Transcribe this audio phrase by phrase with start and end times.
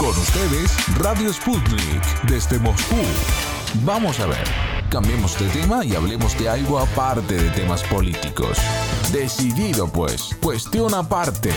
[0.00, 2.96] Con ustedes, Radio Sputnik, desde Moscú.
[3.84, 4.44] Vamos a ver,
[4.88, 8.56] cambiemos de tema y hablemos de algo aparte de temas políticos.
[9.12, 11.50] Decidido pues, cuestión aparte.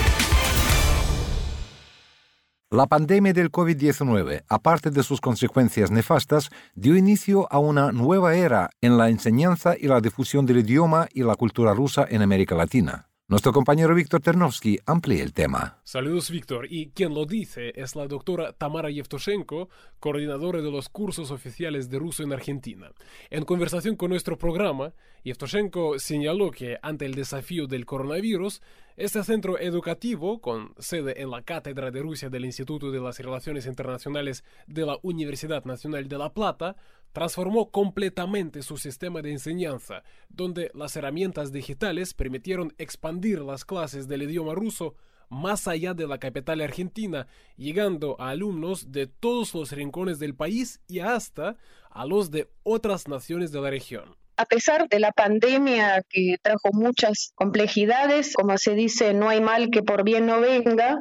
[2.68, 8.68] La pandemia del COVID-19, aparte de sus consecuencias nefastas, dio inicio a una nueva era
[8.82, 13.08] en la enseñanza y la difusión del idioma y la cultura rusa en América Latina.
[13.26, 15.78] Nuestro compañero Víctor Ternovsky amplía el tema.
[15.82, 16.66] Saludos, Víctor.
[16.68, 21.98] Y quien lo dice es la doctora Tamara Yevtushenko, coordinadora de los cursos oficiales de
[21.98, 22.92] ruso en Argentina.
[23.30, 24.92] En conversación con nuestro programa,
[25.22, 28.60] Yevtushenko señaló que ante el desafío del coronavirus,
[28.96, 33.66] este centro educativo, con sede en la Cátedra de Rusia del Instituto de las Relaciones
[33.66, 36.76] Internacionales de la Universidad Nacional de La Plata,
[37.12, 44.22] transformó completamente su sistema de enseñanza, donde las herramientas digitales permitieron expandir las clases del
[44.22, 44.94] idioma ruso
[45.28, 50.80] más allá de la capital argentina, llegando a alumnos de todos los rincones del país
[50.86, 51.56] y hasta
[51.90, 56.70] a los de otras naciones de la región a pesar de la pandemia que trajo
[56.72, 60.98] muchas complejidades, como se dice, no hay mal que por bien no venga,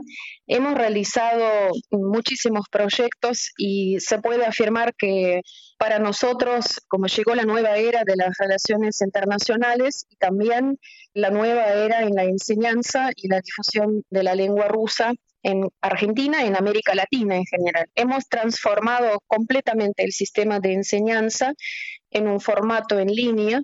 [0.47, 5.41] hemos realizado muchísimos proyectos y se puede afirmar que
[5.77, 10.77] para nosotros, como llegó la nueva era de las relaciones internacionales y también
[11.13, 16.45] la nueva era en la enseñanza y la difusión de la lengua rusa, en Argentina,
[16.45, 17.85] en América Latina en general.
[17.95, 21.53] Hemos transformado completamente el sistema de enseñanza
[22.14, 23.61] en un formato en línea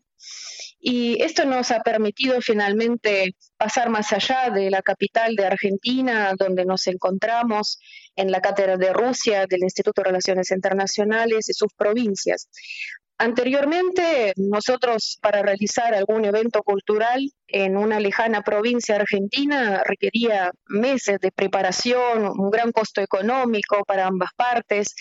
[0.81, 6.63] y esto nos ha permitido finalmente pasar más allá de la capital de Argentina, donde
[6.63, 7.79] nos encontramos
[8.15, 12.47] en la cátedra de Rusia del Instituto de Relaciones Internacionales y sus provincias.
[13.17, 21.31] Anteriormente, nosotros para realizar algún evento cultural en una lejana provincia argentina requería meses de
[21.31, 24.95] preparación, un gran costo económico para ambas partes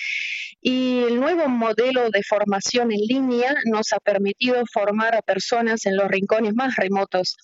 [0.61, 5.97] y el nuevo modelo de formación en línea nos ha permitido formar a personas en
[5.97, 7.37] los rincones más remotos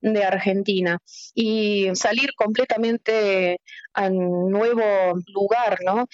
[0.00, 0.98] de Argentina
[1.34, 3.60] y salir completamente
[3.94, 4.82] a nuevo
[5.34, 6.06] lugar, ¿no?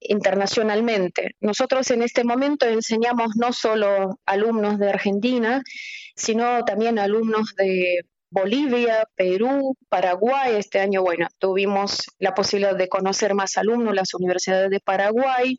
[0.00, 1.36] Internacionalmente.
[1.40, 5.62] Nosotros en este momento enseñamos no solo alumnos de Argentina,
[6.16, 8.00] sino también alumnos de
[8.30, 10.56] Bolivia, Perú, Paraguay.
[10.56, 15.56] Este año, bueno, tuvimos la posibilidad de conocer más alumnos, las universidades de Paraguay,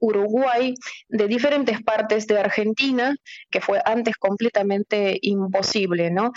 [0.00, 0.74] Uruguay,
[1.08, 3.14] de diferentes partes de Argentina,
[3.50, 6.32] que fue antes completamente imposible, ¿no?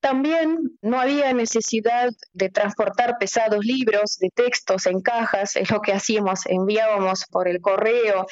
[0.00, 5.92] También no había necesidad de transportar pesados libros de textos en cajas, es lo que
[5.92, 8.26] hacíamos, enviábamos por el correo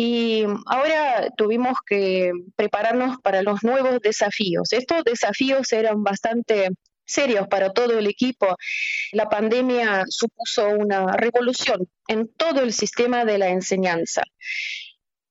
[0.00, 4.72] y ahora tuvimos que prepararnos para los nuevos desafíos.
[4.72, 6.68] Estos desafíos eran bastante
[7.04, 8.56] serios para todo el equipo.
[9.10, 14.22] La pandemia supuso una revolución en todo el sistema de la enseñanza.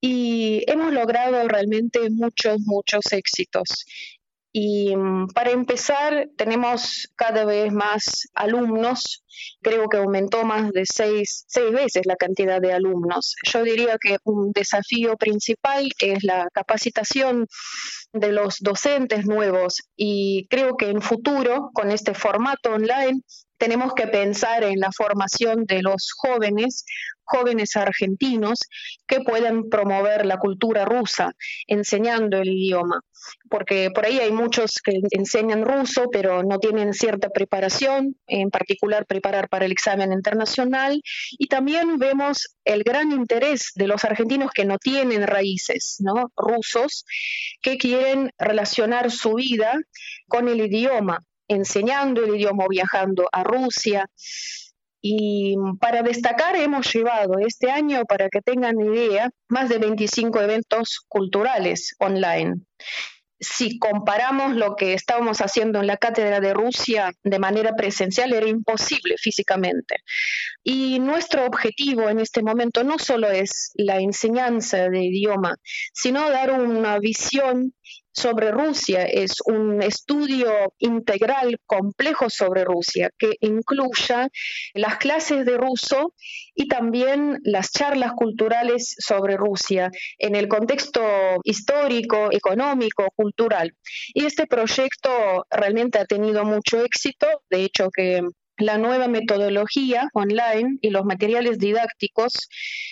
[0.02, 3.86] Y hemos logrado realmente muchos, muchos éxitos.
[4.60, 9.24] Y mm, para empezar, tenemos cada vez más alumnos.
[9.62, 13.36] Creo que aumentó más de seis, seis veces la cantidad de alumnos.
[13.44, 17.46] Yo diría que un desafío principal es la capacitación
[18.14, 23.22] de los docentes nuevos y creo que en futuro, con este formato online,
[23.58, 26.86] tenemos que pensar en la formación de los jóvenes,
[27.24, 28.60] jóvenes argentinos,
[29.06, 31.34] que puedan promover la cultura rusa
[31.68, 33.02] enseñando el idioma.
[33.50, 39.06] Porque por ahí hay muchos que enseñan ruso, pero no tienen cierta preparación, en particular
[39.06, 41.02] preparar para el examen internacional.
[41.32, 46.32] Y también vemos el gran interés de los argentinos que no tienen raíces ¿no?
[46.38, 47.06] rusos,
[47.62, 49.78] que quieren relacionar su vida
[50.28, 54.10] con el idioma enseñando el idioma, viajando a Rusia.
[55.02, 61.06] Y para destacar hemos llevado este año, para que tengan idea, más de 25 eventos
[61.08, 62.56] culturales online.
[63.40, 68.48] Si comparamos lo que estábamos haciendo en la cátedra de Rusia de manera presencial, era
[68.48, 69.98] imposible físicamente.
[70.64, 75.56] Y nuestro objetivo en este momento no solo es la enseñanza de idioma,
[75.94, 77.74] sino dar una visión
[78.18, 84.28] sobre Rusia es un estudio integral complejo sobre Rusia que incluya
[84.74, 86.14] las clases de ruso
[86.56, 91.02] y también las charlas culturales sobre Rusia en el contexto
[91.44, 93.76] histórico, económico, cultural.
[94.16, 98.22] Y este proyecto realmente ha tenido mucho éxito, de hecho que
[98.58, 102.50] la nueva metodología online y los materiales didácticos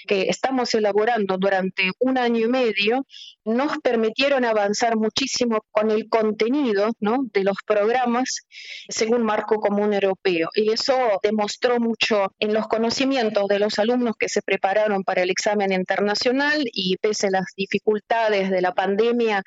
[0.08, 3.06] que estamos elaborando durante un año y medio
[3.44, 8.42] nos permitieron avanzar muchísimo con el contenido de los programas
[8.90, 10.50] según marco común europeo.
[10.54, 15.30] Y eso demostró mucho en los conocimientos de los alumnos que se prepararon para el
[15.30, 19.44] examen internacional y pese a las dificultades de la pandemia,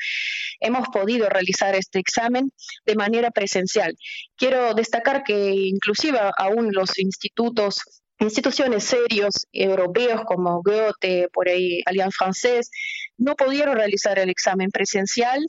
[0.61, 2.53] hemos podido realizar este examen
[2.87, 3.97] de manera presencial.
[4.37, 7.81] Quiero destacar que inclusive aún los institutos
[8.21, 12.71] instituciones serios europeos como Goethe, por ahí Allianz Francés,
[13.17, 15.45] no pudieron realizar el examen presencial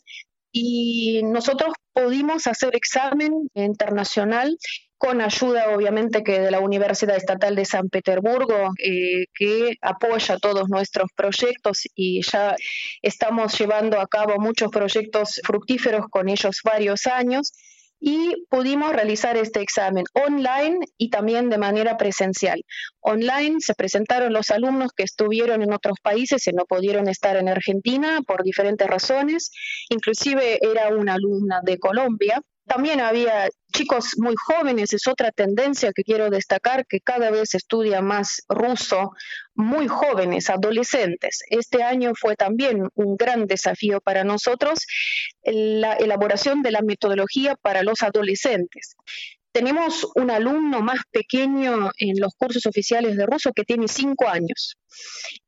[0.52, 4.58] y nosotros pudimos hacer examen internacional
[4.98, 10.68] con ayuda obviamente que de la Universidad Estatal de San Petersburgo, eh, que apoya todos
[10.68, 12.56] nuestros proyectos y ya
[13.02, 17.54] estamos llevando a cabo muchos proyectos fructíferos con ellos varios años
[18.00, 22.64] y pudimos realizar este examen online y también de manera presencial.
[23.02, 27.50] Online se presentaron los alumnos que estuvieron en otros países y no pudieron estar en
[27.50, 29.52] Argentina por diferentes razones.
[29.90, 36.04] Inclusive era una alumna de Colombia también había chicos muy jóvenes, es otra tendencia que
[36.04, 39.12] quiero destacar, que cada vez estudia más ruso,
[39.56, 41.42] muy jóvenes, adolescentes.
[41.50, 44.86] Este año fue también un gran desafío para nosotros
[45.44, 48.96] la elaboración de la metodología para los adolescentes.
[49.52, 54.78] Tenemos un alumno más pequeño en los cursos oficiales de ruso que tiene cinco años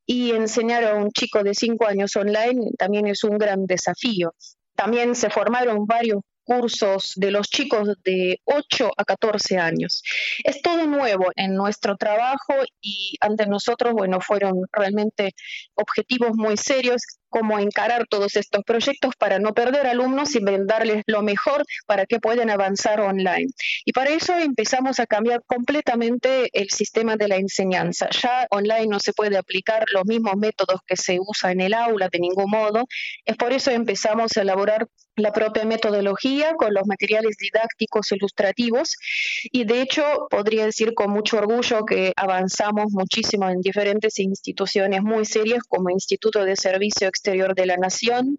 [0.08, 4.34] y enseñar a un chico de cinco años online también es un gran desafío.
[4.76, 6.22] También se formaron varios
[6.52, 10.04] cursos de los chicos de 8 a 14 años.
[10.44, 15.34] Es todo nuevo en nuestro trabajo y ante nosotros, bueno, fueron realmente
[15.76, 21.22] objetivos muy serios cómo encarar todos estos proyectos para no perder alumnos y darles lo
[21.24, 23.48] mejor para que puedan avanzar online.
[23.86, 28.10] Y para eso empezamos a cambiar completamente el sistema de la enseñanza.
[28.22, 32.10] Ya online no se puede aplicar los mismos métodos que se usa en el aula
[32.12, 32.86] de ningún modo.
[33.24, 34.88] Es por eso empezamos a elaborar
[35.22, 38.96] la propia metodología con los materiales didácticos ilustrativos
[39.44, 45.26] y de hecho podría decir con mucho orgullo que avanzamos muchísimo en diferentes instituciones muy
[45.26, 48.38] serias como Instituto de Servicio Exterior de la Nación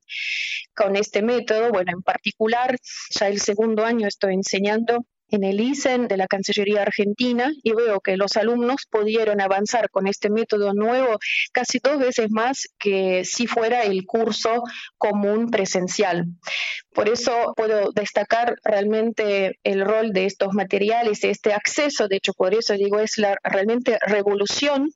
[0.75, 1.71] con este método.
[1.71, 2.77] Bueno, en particular,
[3.11, 8.01] ya el segundo año estoy enseñando en el ISEN de la Cancillería Argentina y veo
[8.01, 11.19] que los alumnos pudieron avanzar con este método nuevo
[11.53, 14.63] casi dos veces más que si fuera el curso
[14.99, 16.27] común presencial.
[16.95, 22.55] Por eso puedo destacar realmente el rol de estos materiales, este acceso, de hecho por
[22.55, 24.91] eso digo es la realmente revolución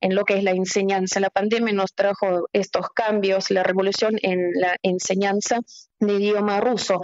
[0.00, 1.20] en lo que es la enseñanza.
[1.20, 5.60] La pandemia nos trajo estos cambios, la revolución en la enseñanza
[6.00, 7.00] de idioma ruso.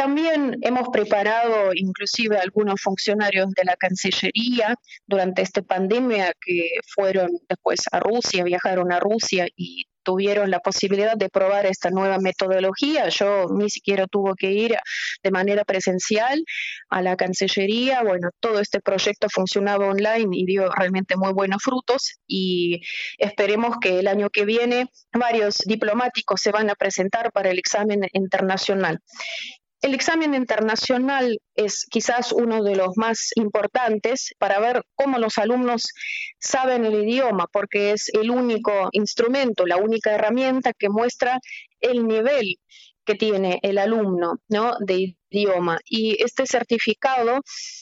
[0.00, 4.74] También hemos preparado inclusive algunos funcionarios de la Cancillería
[5.06, 11.18] durante esta pandemia que fueron después a Rusia, viajaron a Rusia y tuvieron la posibilidad
[11.18, 13.10] de probar esta nueva metodología.
[13.10, 14.74] Yo ni siquiera tuve que ir
[15.22, 16.42] de manera presencial
[16.88, 18.02] a la Cancillería.
[18.02, 22.80] Bueno, todo este proyecto funcionaba online y dio realmente muy buenos frutos y
[23.18, 28.08] esperemos que el año que viene varios diplomáticos se van a presentar para el examen
[28.14, 29.00] internacional.
[29.82, 35.94] El examen internacional es quizás uno de los más importantes para ver cómo los alumnos
[36.38, 41.40] saben el idioma, porque es el único instrumento, la única herramienta que muestra
[41.80, 42.58] el nivel
[43.06, 44.74] que tiene el alumno ¿no?
[44.80, 45.78] de idioma.
[45.86, 47.40] Y este certificado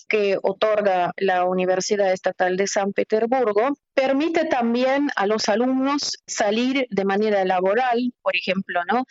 [0.09, 7.05] que otorga la Universidad Estatal de San Petersburgo permite también a los alumnos salir de
[7.05, 9.05] manera laboral, por ejemplo, ¿no?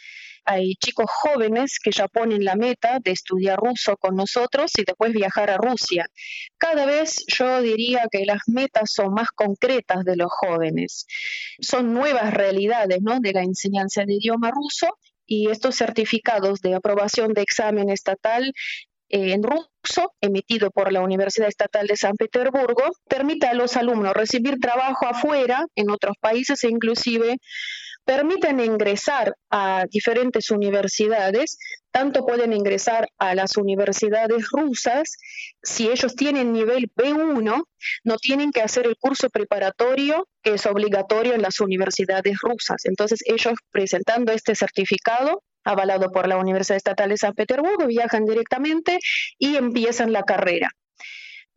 [0.47, 5.11] Hay chicos jóvenes que ya ponen la meta de estudiar ruso con nosotros y después
[5.11, 6.07] viajar a Rusia.
[6.57, 11.05] Cada vez yo diría que las metas son más concretas de los jóvenes.
[11.59, 13.19] Son nuevas realidades ¿no?
[13.19, 18.53] de la enseñanza de idioma ruso y estos certificados de aprobación de examen estatal
[19.09, 24.13] eh, en ruso, emitido por la Universidad Estatal de San Petersburgo, permite a los alumnos
[24.13, 27.37] recibir trabajo afuera, en otros países e inclusive
[28.07, 31.59] permiten ingresar a diferentes universidades,
[31.91, 35.17] tanto pueden ingresar a las universidades rusas,
[35.61, 37.63] si ellos tienen nivel B1,
[38.05, 42.85] no tienen que hacer el curso preparatorio que es obligatorio en las universidades rusas.
[42.85, 48.99] Entonces ellos presentando este certificado avalado por la Universidad Estatal de San Petersburgo, viajan directamente
[49.37, 50.69] y empiezan la carrera.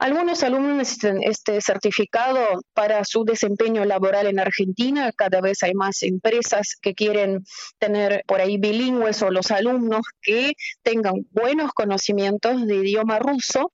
[0.01, 5.13] Algunos alumnos necesitan este certificado para su desempeño laboral en Argentina.
[5.15, 7.45] Cada vez hay más empresas que quieren
[7.79, 13.73] tener por ahí bilingües o los alumnos que tengan buenos conocimientos de idioma ruso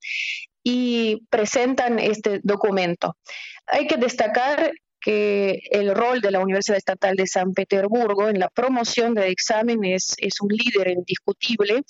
[0.63, 3.15] y presentan este documento.
[3.65, 4.73] Hay que destacar
[5.07, 9.85] que el rol de la Universidad Estatal de San Petersburgo en la promoción del examen
[9.85, 11.83] es, es un líder indiscutible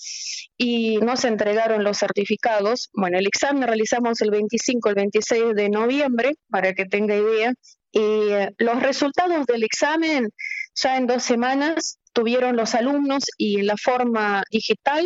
[0.56, 2.92] y nos entregaron los certificados.
[2.94, 7.54] Bueno, el examen realizamos el 25, el 26 de noviembre, para que tenga idea,
[7.92, 10.30] y eh, los resultados del examen
[10.76, 15.06] ya en dos semanas tuvieron los alumnos y en la forma digital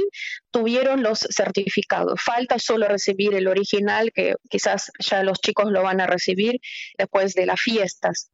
[0.49, 2.21] tuvieron los certificados.
[2.23, 6.61] Falta solo recibir el original, que quizás ya los chicos lo van a recibir
[6.97, 8.31] después de las fiestas.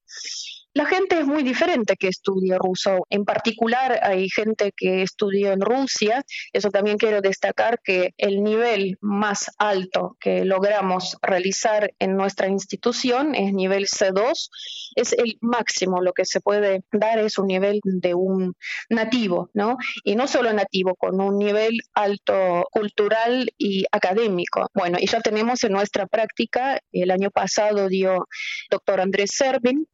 [0.77, 3.07] La gente es muy diferente que estudia ruso.
[3.10, 6.24] En particular, hay gente que estudió en Rusia.
[6.53, 13.34] Eso también quiero destacar que el nivel más alto que logramos realizar en nuestra institución
[13.34, 14.50] es nivel C2.
[14.96, 16.00] Es el máximo.
[16.00, 18.53] Lo que se puede dar es un nivel de un
[18.91, 19.77] nativo, ¿no?
[20.03, 24.67] Y no solo nativo, con un nivel alto cultural y académico.
[24.75, 28.27] Bueno, y ya tenemos en nuestra práctica, el año pasado dio
[28.69, 29.88] doctor Andrés Servin,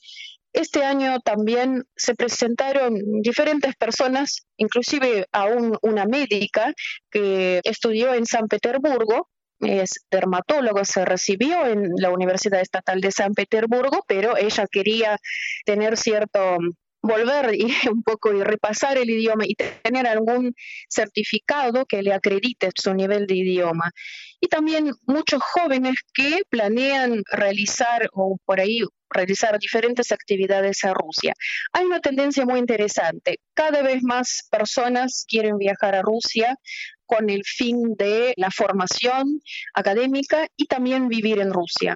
[0.54, 6.74] este año también se presentaron diferentes personas, inclusive aún una médica
[7.10, 9.30] que estudió en San Petersburgo,
[9.60, 15.18] es dermatólogo, se recibió en la Universidad Estatal de San Petersburgo, pero ella quería
[15.66, 16.58] tener cierto
[17.02, 20.54] volver y un poco y repasar el idioma y tener algún
[20.90, 23.92] certificado que le acredite su nivel de idioma.
[24.40, 28.82] Y también muchos jóvenes que planean realizar o por ahí
[29.14, 31.34] realizar diferentes actividades a Rusia.
[31.72, 33.40] Hay una tendencia muy interesante.
[33.54, 36.58] Cada vez más personas quieren viajar a Rusia
[37.06, 39.42] con el fin de la formación
[39.74, 41.96] académica y también vivir en Rusia.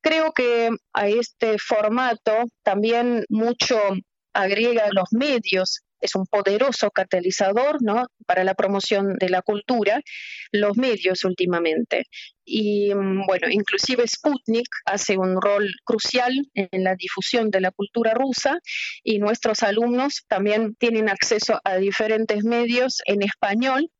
[0.00, 3.78] Creo que a este formato también mucho
[4.32, 8.06] agrega los medios es un poderoso catalizador ¿no?
[8.26, 10.00] para la promoción de la cultura,
[10.52, 12.06] los medios últimamente.
[12.44, 18.14] Y mm, bueno, inclusive Sputnik hace un rol crucial en la difusión de la cultura
[18.14, 18.58] rusa
[19.02, 23.90] y nuestros alumnos también tienen acceso a diferentes medios en español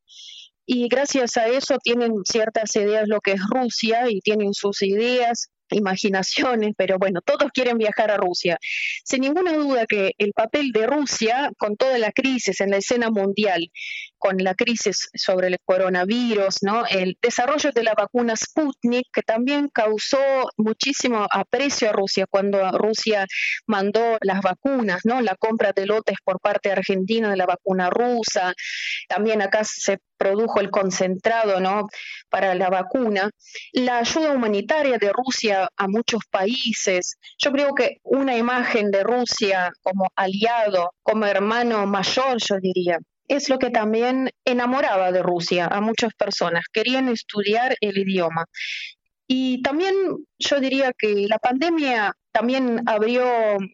[0.70, 5.48] y gracias a eso tienen ciertas ideas lo que es Rusia y tienen sus ideas
[5.70, 8.58] imaginaciones, pero bueno, todos quieren viajar a Rusia.
[9.04, 13.10] Sin ninguna duda que el papel de Rusia, con toda la crisis en la escena
[13.10, 13.70] mundial,
[14.18, 16.84] con la crisis sobre el coronavirus, ¿no?
[16.86, 20.18] el desarrollo de la vacuna Sputnik, que también causó
[20.56, 23.26] muchísimo aprecio a Rusia cuando Rusia
[23.66, 25.20] mandó las vacunas, ¿no?
[25.20, 28.52] la compra de lotes por parte Argentina de la vacuna rusa,
[29.08, 31.88] también acá se produjo el concentrado ¿no?
[32.28, 33.30] para la vacuna,
[33.72, 37.16] la ayuda humanitaria de Rusia a muchos países.
[37.38, 42.98] Yo creo que una imagen de Rusia como aliado, como hermano mayor, yo diría,
[43.28, 46.64] es lo que también enamoraba de Rusia a muchas personas.
[46.72, 48.46] Querían estudiar el idioma.
[49.30, 49.94] Y también
[50.38, 53.26] yo diría que la pandemia también abrió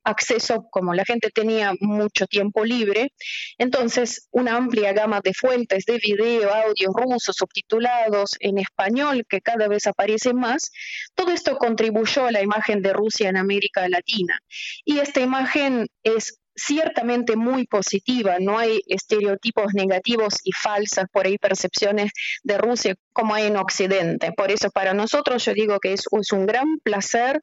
[0.02, 3.12] acceso, como la gente tenía mucho tiempo libre,
[3.58, 9.68] entonces una amplia gama de fuentes de video, audio ruso, subtitulados en español, que cada
[9.68, 10.73] vez aparecen más,
[11.14, 14.40] todo esto contribuyó a la imagen de Rusia en América Latina.
[14.84, 21.38] Y esta imagen es ciertamente muy positiva, no hay estereotipos negativos y falsas por ahí
[21.38, 24.33] percepciones de Rusia como en Occidente.
[24.33, 27.40] Por eso para nosotros yo digo que es, es un gran placer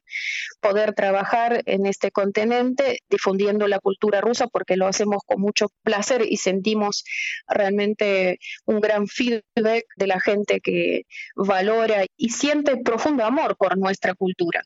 [0.59, 6.23] poder trabajar en este continente difundiendo la cultura rusa porque lo hacemos con mucho placer
[6.29, 7.03] y sentimos
[7.47, 11.03] realmente un gran feedback de la gente que
[11.35, 14.61] valora y siente profundo amor por nuestra cultura.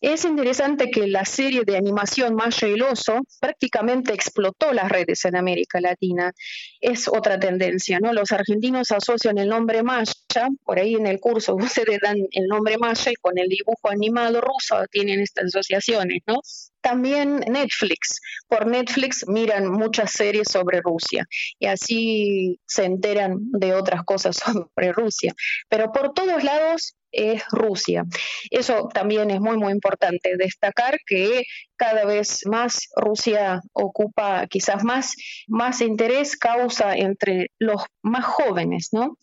[0.00, 5.34] Es interesante que la serie de animación Maya y Oso prácticamente explotó las redes en
[5.34, 6.32] América Latina.
[6.80, 8.12] Es otra tendencia, ¿no?
[8.12, 11.54] Los argentinos asocian el nombre Maya, por ahí en el curso
[11.86, 16.40] ustedes dan el nombre y con el dibujo animado ruso tienen estas asociaciones, ¿no?
[16.80, 18.20] También Netflix.
[18.48, 21.26] Por Netflix miran muchas series sobre Rusia
[21.58, 24.36] y así se enteran de otras cosas
[24.74, 25.34] sobre Rusia.
[25.68, 28.04] Pero por todos lados es Rusia.
[28.50, 31.44] Eso también es muy, muy importante destacar que
[31.76, 35.14] cada vez más Rusia ocupa quizás más,
[35.46, 39.16] más interés, causa entre los más jóvenes, ¿no?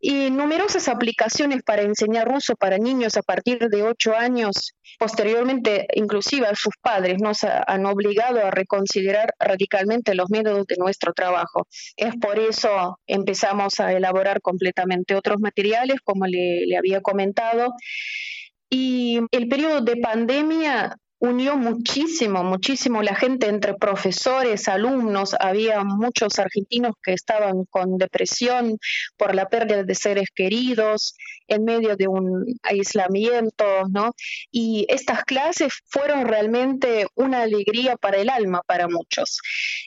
[0.00, 4.74] Y numerosas aplicaciones para enseñar ruso para niños a partir de 8 años.
[4.98, 11.12] Posteriormente, inclusive a sus padres nos han obligado a reconsiderar radicalmente los métodos de nuestro
[11.12, 11.66] trabajo.
[11.96, 17.74] Es por eso empezamos a elaborar completamente otros materiales, como le, le había comentado.
[18.70, 25.34] Y el periodo de pandemia unió muchísimo, muchísimo la gente entre profesores, alumnos.
[25.38, 28.78] Había muchos argentinos que estaban con depresión
[29.16, 31.14] por la pérdida de seres queridos
[31.48, 34.12] en medio de un aislamiento, ¿no?
[34.50, 39.38] Y estas clases fueron realmente una alegría para el alma para muchos.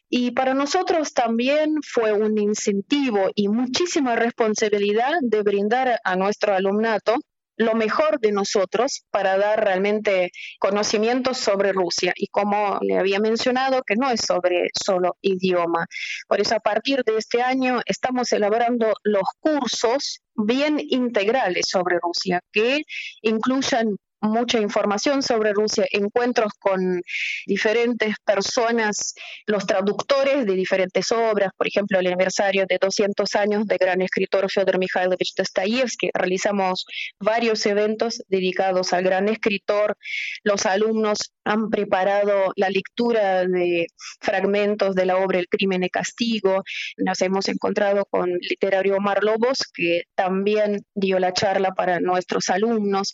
[0.09, 7.15] Y para nosotros también fue un incentivo y muchísima responsabilidad de brindar a nuestro alumnato
[7.57, 12.13] lo mejor de nosotros para dar realmente conocimientos sobre Rusia.
[12.15, 15.85] Y como le había mencionado, que no es sobre solo idioma.
[16.27, 22.41] Por eso a partir de este año estamos elaborando los cursos bien integrales sobre Rusia,
[22.51, 22.81] que
[23.21, 27.01] incluyan mucha información sobre Rusia, encuentros con
[27.45, 33.77] diferentes personas, los traductores de diferentes obras, por ejemplo, el aniversario de 200 años del
[33.77, 36.09] gran escritor Fyodor Mikhailovich Dostoyevsky.
[36.13, 36.85] Realizamos
[37.19, 39.97] varios eventos dedicados al gran escritor.
[40.43, 43.87] Los alumnos han preparado la lectura de
[44.19, 46.63] fragmentos de la obra El crimen y castigo.
[46.97, 52.49] Nos hemos encontrado con el literario Omar Lobos, que también dio la charla para nuestros
[52.49, 53.13] alumnos.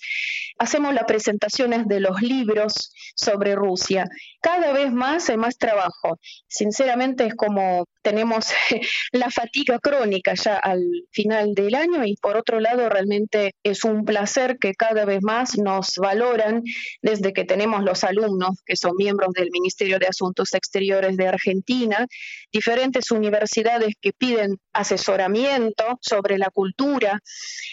[0.60, 4.06] Hacemos las presentaciones de los libros sobre Rusia.
[4.42, 6.20] Cada vez más hay más trabajo.
[6.48, 8.48] Sinceramente es como tenemos
[9.12, 14.06] la fatiga crónica ya al final del año y por otro lado realmente es un
[14.06, 16.64] placer que cada vez más nos valoran
[17.02, 22.08] desde que tenemos los alumnos que son miembros del Ministerio de Asuntos Exteriores de Argentina,
[22.52, 27.20] diferentes universidades que piden asesoramiento sobre la cultura.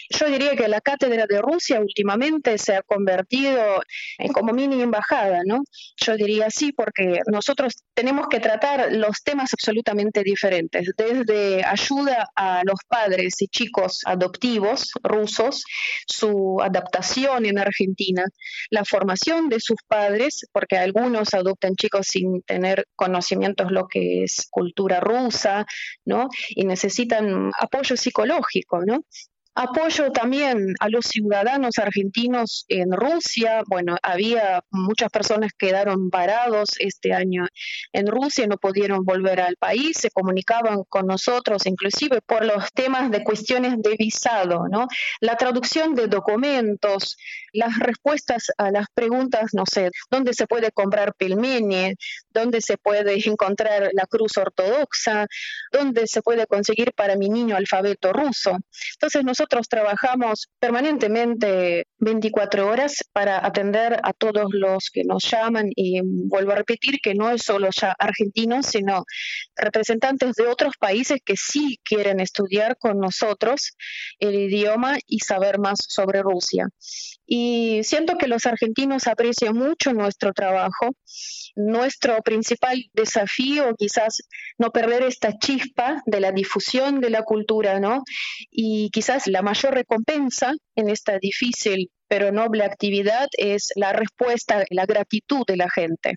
[0.09, 3.14] Yo diría que la cátedra de Rusia últimamente se ha convertido
[4.17, 5.63] en como mini embajada, ¿no?
[5.97, 12.61] Yo diría sí porque nosotros tenemos que tratar los temas absolutamente diferentes, desde ayuda a
[12.65, 15.63] los padres y chicos adoptivos rusos,
[16.07, 18.25] su adaptación en Argentina,
[18.69, 24.47] la formación de sus padres, porque algunos adoptan chicos sin tener conocimientos lo que es
[24.49, 25.65] cultura rusa.
[26.49, 29.03] Y necesitan apoyo psicológico, ¿no?
[29.57, 33.63] Apoyo también a los ciudadanos argentinos en Rusia.
[33.67, 37.47] Bueno, había muchas personas que quedaron varados este año
[37.93, 43.09] en Rusia, no pudieron volver al país, se comunicaban con nosotros, inclusive por los temas
[43.11, 44.87] de cuestiones de visado, ¿no?
[45.21, 47.15] La traducción de documentos,
[47.55, 51.93] las respuestas a las preguntas, no sé, dónde se puede comprar pelmeni,
[52.29, 55.27] dónde se puede encontrar la cruz ortodoxa,
[55.71, 58.57] dónde se puede conseguir para mi niño alfabeto ruso.
[58.93, 66.01] Entonces nosotros trabajamos permanentemente 24 horas para atender a todos los que nos llaman y
[66.03, 69.05] vuelvo a repetir que no es solo ya argentinos, sino
[69.55, 73.73] representantes de otros países que sí quieren estudiar con nosotros
[74.19, 76.69] el idioma y saber más sobre Rusia.
[77.25, 77.44] Y
[77.83, 80.95] siento que los argentinos aprecian mucho nuestro trabajo.
[81.55, 84.21] Nuestro principal desafío quizás
[84.57, 88.03] no perder esta chispa de la difusión de la cultura, ¿no?
[88.51, 94.85] Y quizás la mayor recompensa en esta difícil pero noble actividad es la respuesta, la
[94.85, 96.15] gratitud de la gente.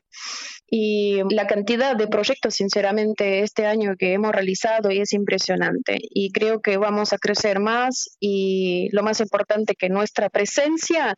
[0.70, 6.60] Y la cantidad de proyectos, sinceramente, este año que hemos realizado es impresionante y creo
[6.60, 11.16] que vamos a crecer más y lo más importante que nuestra presencia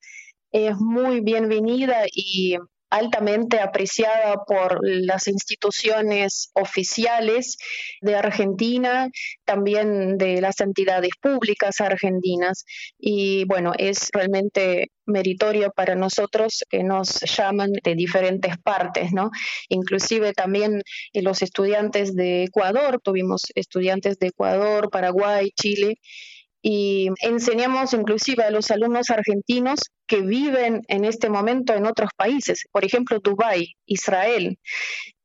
[0.50, 2.56] es muy bienvenida y
[2.90, 7.56] altamente apreciada por las instituciones oficiales
[8.00, 9.08] de Argentina,
[9.44, 12.64] también de las entidades públicas argentinas.
[12.98, 19.30] Y bueno, es realmente meritorio para nosotros que nos llaman de diferentes partes, ¿no?
[19.68, 20.82] Inclusive también
[21.14, 25.96] los estudiantes de Ecuador, tuvimos estudiantes de Ecuador, Paraguay, Chile,
[26.62, 32.64] y enseñamos inclusive a los alumnos argentinos que viven en este momento en otros países,
[32.72, 34.58] por ejemplo, Dubái, Israel.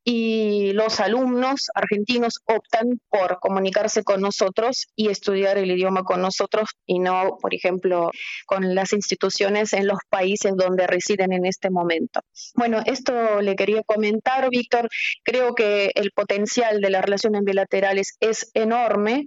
[0.08, 6.70] Y los alumnos argentinos optan por comunicarse con nosotros y estudiar el idioma con nosotros
[6.86, 8.12] y no, por ejemplo,
[8.46, 12.22] con las instituciones en los países donde residen en este momento.
[12.54, 14.90] Bueno, esto le quería comentar, Víctor.
[15.24, 19.26] Creo que el potencial de las relaciones bilaterales es enorme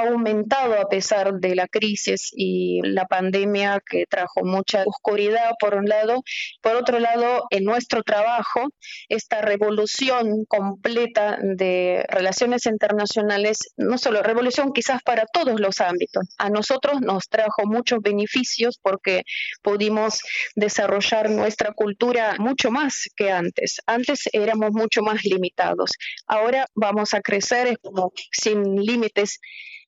[0.00, 5.86] aumentado a pesar de la crisis y la pandemia que trajo mucha oscuridad por un
[5.86, 6.22] lado.
[6.62, 8.68] Por otro lado, en nuestro trabajo,
[9.08, 16.50] esta revolución completa de relaciones internacionales, no solo revolución quizás para todos los ámbitos, a
[16.50, 19.22] nosotros nos trajo muchos beneficios porque
[19.62, 20.20] pudimos
[20.54, 23.80] desarrollar nuestra cultura mucho más que antes.
[23.86, 25.90] Antes éramos mucho más limitados.
[26.26, 29.40] Ahora vamos a crecer como sin límites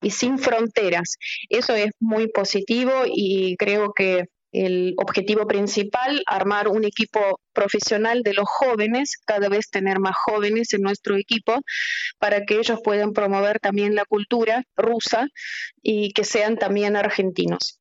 [0.02, 1.16] y sin fronteras.
[1.48, 8.34] Eso es muy positivo y creo que el objetivo principal, armar un equipo profesional de
[8.34, 11.60] los jóvenes, cada vez tener más jóvenes en nuestro equipo,
[12.18, 15.26] para que ellos puedan promover también la cultura rusa
[15.82, 17.79] y que sean también argentinos.